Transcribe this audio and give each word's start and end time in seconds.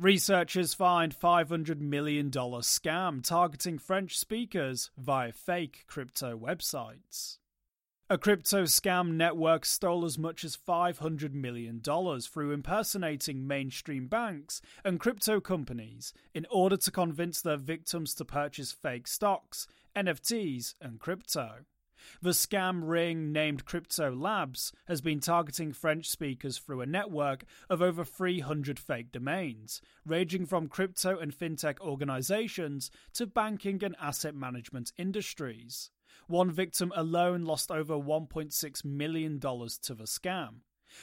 Researchers 0.00 0.72
find 0.72 1.14
$500 1.14 1.78
million 1.78 2.30
scam 2.30 3.22
targeting 3.22 3.76
French 3.76 4.16
speakers 4.18 4.90
via 4.96 5.30
fake 5.30 5.84
crypto 5.86 6.38
websites. 6.38 7.36
A 8.08 8.16
crypto 8.16 8.62
scam 8.62 9.16
network 9.16 9.66
stole 9.66 10.06
as 10.06 10.16
much 10.16 10.42
as 10.42 10.56
$500 10.56 11.34
million 11.34 11.82
through 11.82 12.52
impersonating 12.52 13.46
mainstream 13.46 14.08
banks 14.08 14.62
and 14.86 14.98
crypto 14.98 15.38
companies 15.38 16.14
in 16.32 16.46
order 16.50 16.78
to 16.78 16.90
convince 16.90 17.42
their 17.42 17.58
victims 17.58 18.14
to 18.14 18.24
purchase 18.24 18.72
fake 18.72 19.06
stocks, 19.06 19.66
NFTs, 19.94 20.76
and 20.80 20.98
crypto. 20.98 21.66
The 22.22 22.30
scam 22.30 22.82
ring, 22.88 23.32
named 23.32 23.64
Crypto 23.64 24.14
Labs, 24.14 24.72
has 24.86 25.00
been 25.00 25.20
targeting 25.20 25.72
French 25.72 26.08
speakers 26.08 26.58
through 26.58 26.80
a 26.80 26.86
network 26.86 27.44
of 27.68 27.82
over 27.82 28.04
300 28.04 28.78
fake 28.78 29.12
domains, 29.12 29.80
ranging 30.04 30.46
from 30.46 30.68
crypto 30.68 31.18
and 31.18 31.32
fintech 31.32 31.80
organizations 31.80 32.90
to 33.14 33.26
banking 33.26 33.82
and 33.84 33.96
asset 34.00 34.34
management 34.34 34.92
industries. 34.96 35.90
One 36.26 36.50
victim 36.50 36.92
alone 36.94 37.42
lost 37.42 37.70
over 37.70 37.94
$1.6 37.94 38.84
million 38.84 39.40
to 39.40 39.94
the 39.94 40.04
scam. 40.04 40.60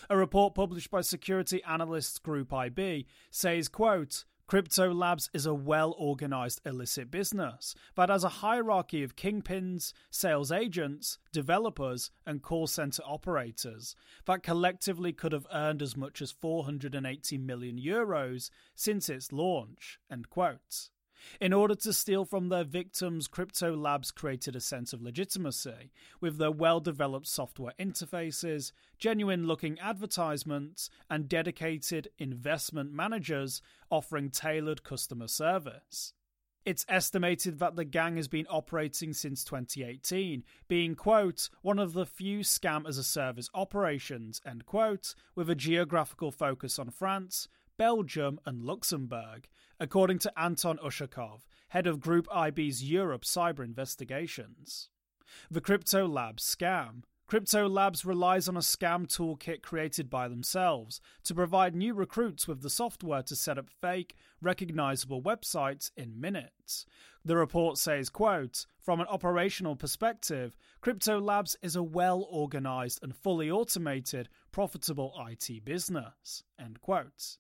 A 0.09 0.17
report 0.17 0.55
published 0.55 0.91
by 0.91 1.01
security 1.01 1.63
analysts 1.63 2.19
Group 2.19 2.53
IB 2.53 3.07
says, 3.31 3.67
quote, 3.67 4.25
Crypto 4.47 4.93
Labs 4.93 5.29
is 5.33 5.45
a 5.45 5.53
well 5.53 5.93
organized 5.97 6.61
illicit 6.65 7.11
business 7.11 7.75
that 7.95 8.07
has 8.07 8.23
a 8.23 8.29
hierarchy 8.29 9.03
of 9.03 9.17
kingpins, 9.17 9.91
sales 10.09 10.53
agents, 10.53 11.19
developers, 11.33 12.11
and 12.25 12.41
call 12.41 12.65
center 12.65 13.03
operators 13.05 13.93
that 14.25 14.43
collectively 14.43 15.11
could 15.11 15.33
have 15.33 15.47
earned 15.51 15.81
as 15.81 15.97
much 15.97 16.21
as 16.21 16.31
480 16.31 17.37
million 17.39 17.77
euros 17.77 18.49
since 18.73 19.09
its 19.09 19.33
launch. 19.33 19.99
End 20.09 20.29
quote. 20.29 20.91
In 21.39 21.53
order 21.53 21.75
to 21.75 21.93
steal 21.93 22.25
from 22.25 22.49
their 22.49 22.63
victims, 22.63 23.27
Crypto 23.27 23.75
Labs 23.75 24.11
created 24.11 24.55
a 24.55 24.61
sense 24.61 24.93
of 24.93 25.01
legitimacy 25.01 25.91
with 26.19 26.37
their 26.37 26.51
well 26.51 26.79
developed 26.79 27.27
software 27.27 27.73
interfaces, 27.79 28.71
genuine 28.97 29.47
looking 29.47 29.79
advertisements, 29.79 30.89
and 31.09 31.29
dedicated 31.29 32.09
investment 32.17 32.91
managers 32.91 33.61
offering 33.89 34.29
tailored 34.29 34.83
customer 34.83 35.27
service. 35.27 36.13
It's 36.67 36.85
estimated 36.89 37.59
that 37.59 37.77
the 37.77 37.85
gang 37.85 38.17
has 38.17 38.27
been 38.27 38.45
operating 38.49 39.13
since 39.13 39.45
2018, 39.45 40.43
being, 40.67 40.95
quote, 40.95 41.49
one 41.61 41.79
of 41.79 41.93
the 41.93 42.05
few 42.05 42.39
scam 42.39 42.85
as 42.85 42.97
a 42.97 43.05
service 43.05 43.49
operations, 43.53 44.41
end 44.45 44.65
quote, 44.65 45.15
with 45.33 45.49
a 45.49 45.55
geographical 45.55 46.29
focus 46.29 46.77
on 46.77 46.89
France, 46.89 47.47
Belgium, 47.77 48.39
and 48.45 48.63
Luxembourg, 48.63 49.47
according 49.79 50.19
to 50.19 50.39
Anton 50.39 50.77
Ushakov, 50.83 51.41
head 51.69 51.85
of 51.85 51.99
Group 51.99 52.27
IB's 52.35 52.83
Europe 52.83 53.23
cyber 53.23 53.63
investigations. 53.63 54.89
The 55.51 55.61
Crypto 55.61 56.07
Labs 56.07 56.43
scam. 56.43 57.03
Crypto 57.27 57.67
Labs 57.67 58.05
relies 58.05 58.47
on 58.47 58.55
a 58.55 58.61
scam 58.61 59.05
toolkit 59.05 59.61
created 59.61 60.09
by 60.09 60.29
themselves 60.29 61.01
to 61.25 61.35
provide 61.35 61.75
new 61.75 61.93
recruits 61.93 62.47
with 62.47 62.61
the 62.61 62.69
software 62.69 63.21
to 63.23 63.35
set 63.35 63.57
up 63.57 63.69
fake, 63.69 64.15
recognizable 64.41 65.21
websites 65.21 65.91
in 65.97 66.21
minutes. 66.21 66.85
The 67.25 67.35
report 67.35 67.77
says, 67.77 68.09
quote, 68.09 68.65
From 68.79 69.01
an 69.01 69.07
operational 69.07 69.75
perspective, 69.75 70.55
Crypto 70.79 71.19
Labs 71.19 71.57
is 71.61 71.75
a 71.75 71.83
well 71.83 72.25
organized 72.31 73.03
and 73.03 73.13
fully 73.13 73.51
automated, 73.51 74.29
profitable 74.53 75.13
IT 75.27 75.65
business. 75.65 76.43
End 76.57 76.79
quote. 76.79 77.37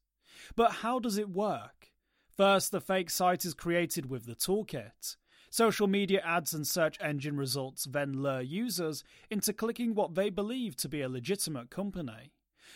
But 0.55 0.71
how 0.71 0.99
does 0.99 1.17
it 1.17 1.29
work? 1.29 1.91
First, 2.35 2.71
the 2.71 2.81
fake 2.81 3.09
site 3.09 3.45
is 3.45 3.53
created 3.53 4.07
with 4.09 4.25
the 4.25 4.35
toolkit. 4.35 5.17
Social 5.49 5.87
media 5.87 6.21
ads 6.23 6.53
and 6.53 6.67
search 6.67 6.97
engine 7.01 7.37
results 7.37 7.85
then 7.85 8.21
lure 8.21 8.41
users 8.41 9.03
into 9.29 9.53
clicking 9.53 9.95
what 9.95 10.13
they 10.13 10.29
believe 10.29 10.75
to 10.77 10.89
be 10.89 11.01
a 11.01 11.09
legitimate 11.09 11.69
company. 11.69 12.33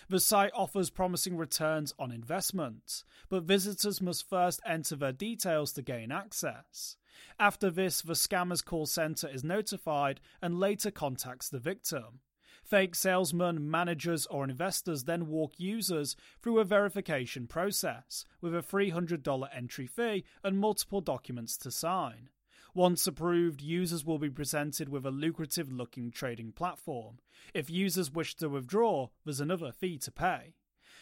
The 0.10 0.20
site 0.20 0.52
offers 0.56 0.90
promising 0.90 1.38
returns 1.38 1.94
on 2.00 2.12
investment, 2.12 3.04
but 3.30 3.44
visitors 3.44 4.02
must 4.02 4.28
first 4.30 4.62
enter 4.66 4.96
their 4.96 5.12
details 5.12 5.74
to 5.74 5.82
gain 5.82 6.12
access. 6.12 6.98
After 7.40 7.70
this, 7.70 8.02
the 8.02 8.14
scammer's 8.14 8.62
call 8.62 8.86
center 8.86 9.28
is 9.28 9.44
notified 9.44 10.22
and 10.42 10.60
later 10.60 10.92
contacts 10.92 11.50
the 11.50 11.60
victim. 11.60 12.22
Fake 12.64 12.96
salesmen, 12.96 13.70
managers, 13.70 14.26
or 14.28 14.44
investors 14.44 15.04
then 15.04 15.28
walk 15.28 15.54
users 15.60 16.16
through 16.42 16.60
a 16.60 16.64
verification 16.64 17.48
process 17.48 18.26
with 18.40 18.56
a 18.56 18.62
$300 18.62 19.48
entry 19.54 19.88
fee 19.88 20.24
and 20.44 20.60
multiple 20.60 21.02
documents 21.02 21.58
to 21.58 21.72
sign. 21.72 22.30
Once 22.74 23.06
approved, 23.06 23.62
users 23.62 24.06
will 24.06 24.20
be 24.20 24.30
presented 24.30 24.88
with 24.88 25.06
a 25.06 25.12
lucrative 25.12 25.72
looking 25.72 26.10
trading 26.10 26.52
platform. 26.54 27.20
If 27.54 27.70
users 27.70 28.12
wish 28.12 28.36
to 28.36 28.48
withdraw, 28.48 29.10
there's 29.26 29.42
another 29.42 29.72
fee 29.72 29.98
to 30.00 30.12
pay. 30.12 30.54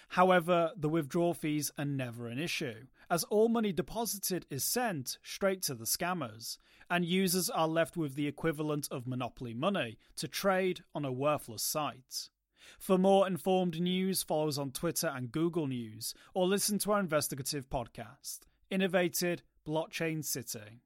However, 0.09 0.71
the 0.75 0.89
withdrawal 0.89 1.35
fees 1.35 1.71
are 1.77 1.85
never 1.85 2.27
an 2.27 2.39
issue, 2.39 2.87
as 3.09 3.23
all 3.25 3.49
money 3.49 3.71
deposited 3.71 4.45
is 4.49 4.63
sent 4.63 5.17
straight 5.23 5.61
to 5.63 5.75
the 5.75 5.85
scammers, 5.85 6.57
and 6.89 7.05
users 7.05 7.49
are 7.49 7.67
left 7.67 7.97
with 7.97 8.15
the 8.15 8.27
equivalent 8.27 8.87
of 8.91 9.07
monopoly 9.07 9.53
money 9.53 9.97
to 10.15 10.27
trade 10.27 10.81
on 10.93 11.05
a 11.05 11.11
worthless 11.11 11.63
site. 11.63 12.29
For 12.77 12.97
more 12.97 13.27
informed 13.27 13.79
news, 13.79 14.21
follow 14.21 14.47
us 14.47 14.57
on 14.57 14.71
Twitter 14.71 15.07
and 15.07 15.31
Google 15.31 15.67
News, 15.67 16.13
or 16.33 16.47
listen 16.47 16.77
to 16.79 16.91
our 16.91 16.99
investigative 16.99 17.69
podcast, 17.69 18.41
Innovated 18.69 19.41
Blockchain 19.67 20.23
City. 20.23 20.83